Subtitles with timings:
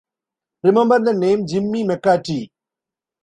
[0.63, 2.49] Remember the name Jimmy McCarty.